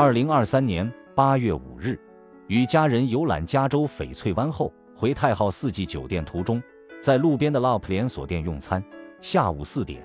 [0.00, 2.00] 二零二三年八月五日，
[2.46, 6.62] 与家人游览加州翡翠湾后，回太浩四季酒店途中，
[7.02, 8.82] 在路边的 LOP 连锁店用餐。
[9.20, 10.02] 下午四点，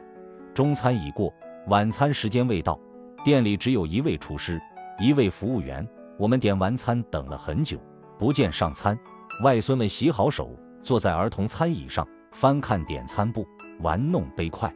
[0.54, 1.34] 中餐已过，
[1.68, 2.78] 晚餐时间未到，
[3.24, 4.62] 店里只有一位厨师，
[5.00, 5.88] 一位服务员。
[6.20, 7.80] 我们点完餐，等了很久，
[8.20, 9.00] 不见上餐。
[9.46, 13.48] 外孙们洗好手，坐在儿童餐椅上，翻看点餐簿，
[13.80, 14.70] 玩弄杯筷。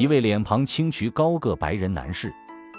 [0.00, 2.34] 一位脸庞清癯、高个白人男士，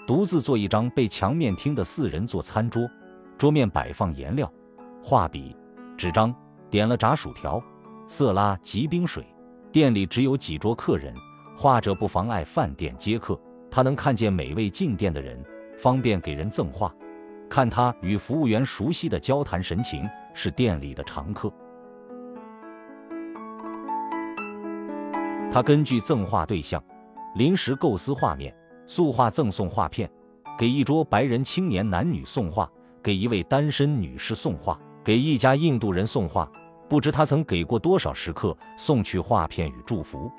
[0.07, 2.89] 独自坐一张被墙面厅的四人座餐桌，
[3.37, 4.51] 桌面摆放颜料、
[5.03, 5.55] 画笔、
[5.95, 6.33] 纸张，
[6.67, 7.63] 点了炸薯条、
[8.07, 9.23] 色拉及冰水。
[9.71, 11.13] 店里只有几桌客人，
[11.55, 13.39] 画者不妨碍饭店接客。
[13.69, 15.39] 他能看见每位进店的人，
[15.77, 16.91] 方便给人赠画。
[17.47, 21.53] 看他与服务员熟悉的交谈神情，是店里的常客。
[25.51, 26.83] 他根据赠画对象，
[27.35, 28.53] 临时构思画面，
[28.85, 30.09] 速画赠送画片，
[30.57, 32.69] 给一桌白人青年男女送画，
[33.01, 36.49] 给一位单身女士送画，给一家印度人送画。
[36.89, 40.29] 不知他曾给过多少食客送去画片与祝福。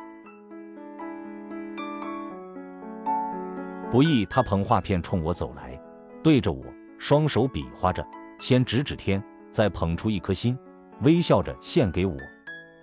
[3.90, 5.80] 不易，他捧画片冲我走来，
[6.22, 6.62] 对着我
[6.98, 8.06] 双手比划着，
[8.38, 10.58] 先指指天，再捧出一颗心，
[11.00, 12.14] 微笑着献给我，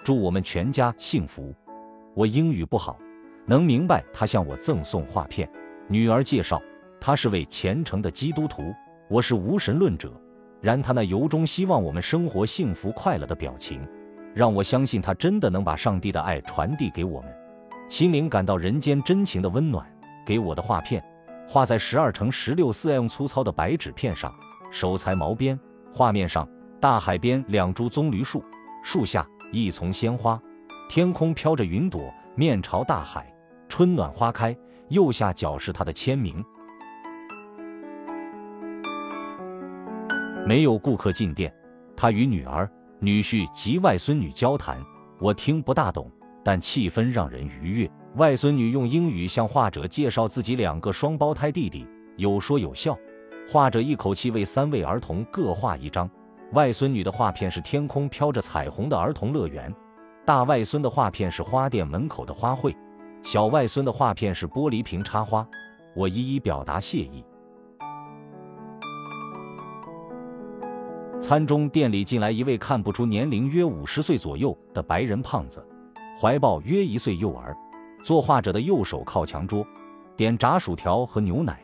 [0.03, 1.53] 祝我们全家幸福。
[2.15, 2.99] 我英语不好，
[3.49, 5.49] 能明白他向我赠送画片。
[5.87, 6.61] 女儿介绍，
[7.01, 8.71] 他是位虔诚的基督徒，
[9.09, 10.13] 我是无神论者。
[10.61, 13.81] 然他那由衷希望我们生活幸福快乐的表情，
[14.35, 17.35] 让我相信他真的能把上帝的爱传递给我们，
[17.89, 19.83] 心灵感到人间真情的温暖。
[20.23, 21.03] 给我的画片，
[21.47, 24.31] 画在十二乘十六四 mm 粗糙的白纸片上，
[24.69, 25.59] 手裁毛边。
[25.91, 26.47] 画面上，
[26.79, 28.43] 大海边两株棕榈树，
[28.83, 30.39] 树下一丛鲜花，
[30.87, 33.33] 天空飘着云朵，面朝大海，
[33.69, 34.53] 春暖花开。
[34.89, 36.43] 右下角是他的签名。
[40.47, 41.53] 没有顾客进店，
[41.95, 42.67] 他与女儿、
[42.99, 44.83] 女婿及外孙女交谈，
[45.19, 46.11] 我听不大懂，
[46.43, 47.91] 但气氛让人愉悦。
[48.15, 51.87] 外孙女用英语向画者介绍自己两个双胞胎弟弟，
[52.17, 52.97] 有说有笑。
[53.47, 56.09] 画者一口气为三位儿童各画一张。
[56.53, 59.71] 外孙女的画片是天空飘着彩虹的儿童乐园，
[60.25, 62.75] 大外孙的画片是花店门口的花卉，
[63.23, 65.47] 小外孙的画片是玻璃瓶插花。
[65.95, 67.23] 我一一表达谢意。
[71.19, 75.65] 餐中，店里进来一位看不出年龄，约五十岁左右的白人胖子，
[76.19, 77.55] 怀抱约一岁幼儿。
[78.03, 79.65] 作画者的右手靠墙桌，
[80.15, 81.61] 点炸薯条和牛奶，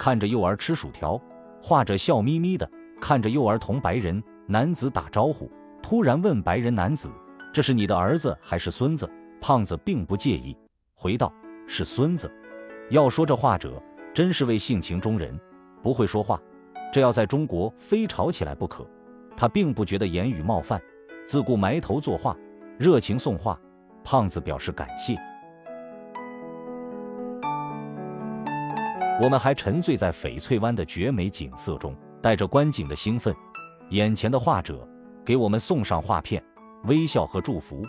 [0.00, 1.20] 看着幼儿吃薯条，
[1.62, 2.68] 画者笑眯眯的
[3.00, 5.48] 看着幼儿同白人男子打招呼，
[5.80, 7.08] 突然问白人男子
[7.54, 9.08] ：“这是你的儿子还是孙子？”
[9.40, 10.56] 胖子并不介意，
[10.96, 11.32] 回道
[11.68, 12.30] ：“是孙子。”
[12.90, 13.82] 要说这画者
[14.14, 15.38] 真是位性情中人，
[15.82, 16.40] 不会说话，
[16.92, 18.88] 这要在中国非吵起来不可。
[19.36, 20.80] 他并不觉得言语冒犯，
[21.26, 22.34] 自顾埋头作画，
[22.78, 23.58] 热情送画。
[24.02, 25.16] 胖子表示感谢。
[29.20, 33.34] 我们还沉醉在翡翠湾的绝美景色中，带着观景的兴奋。
[33.90, 34.88] 眼前的画者
[35.24, 36.42] 给我们送上画片，
[36.84, 37.84] 微笑和祝福。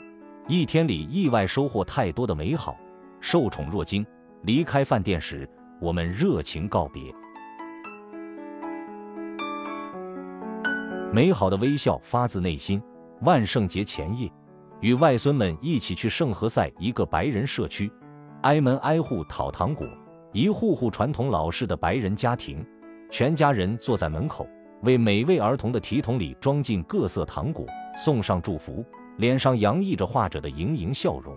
[0.48, 2.76] 一天里意外收获太多的美好，
[3.20, 4.06] 受宠若惊。
[4.44, 5.50] 离开饭店时，
[5.82, 7.04] 我们热情告别。
[11.12, 12.82] 美好的微笑发自内心。
[13.22, 14.32] 万圣节前夜，
[14.80, 17.92] 与外孙们一起去圣何塞一个白人社区，
[18.44, 19.88] 挨门挨户讨糖果。
[20.34, 22.64] 一户户传统老式的白人家庭，
[23.10, 24.48] 全家人坐在门口，
[24.84, 28.86] 为每位儿童的提桶里装进各色糖果，送上祝福，
[29.18, 31.36] 脸上洋溢着画者的盈盈笑容。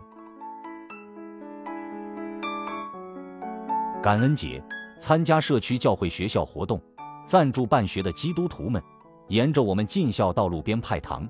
[4.03, 4.63] 感恩节，
[4.97, 6.81] 参加社区教会学校活动，
[7.27, 8.83] 赞助办学的基督徒们，
[9.29, 11.29] 沿着我们进校道路边派糖，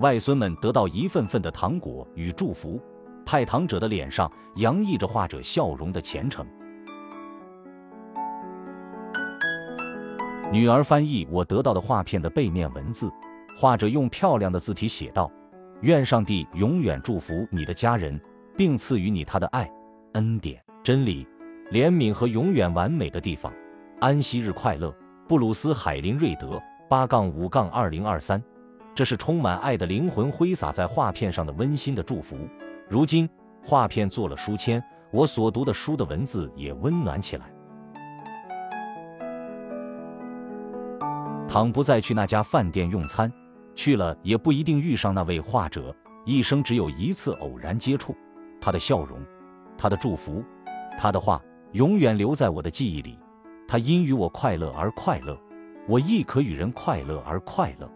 [0.00, 2.82] 外孙们得到一份份的糖果与祝福，
[3.24, 6.44] 派糖者的脸上洋溢着画者笑容的虔诚。
[10.50, 13.08] 女儿翻译我得到的画片的背面文字，
[13.56, 15.30] 画者用漂亮的字体写道
[15.82, 18.20] ：“愿上帝永远祝福你的家人，
[18.56, 19.70] 并赐予你他的爱、
[20.14, 21.24] 恩典、真理、
[21.70, 23.52] 怜悯和永远完美的地方。
[24.00, 24.94] 安息日快乐，
[25.26, 28.42] 布鲁斯·海林瑞德，八杠五杠二零二三。”
[28.94, 32.36] 这是充满爱的灵魂挥洒在画片上的温馨的祝福。
[32.88, 33.28] 如今，
[33.64, 34.82] 画片做了书签，
[35.12, 37.46] 我所读的书的文字也温暖起来。
[41.46, 43.32] 倘不再去那家饭店用餐，
[43.74, 45.94] 去了也不一定遇上那位画者。
[46.24, 48.16] 一生只有一次偶然接触，
[48.60, 49.18] 他的笑容，
[49.78, 50.42] 他的祝福，
[50.98, 51.40] 他的话，
[51.72, 53.18] 永远留在我的记忆里。
[53.66, 55.38] 他因与我快乐而快乐，
[55.86, 57.90] 我亦可与人快乐而快乐。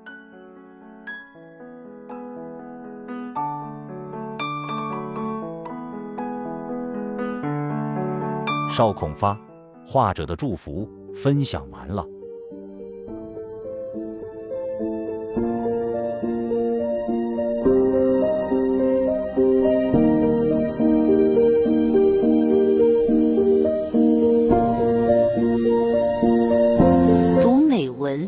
[8.71, 9.39] 邵孔发，
[9.87, 12.07] 画者的祝福分享完了。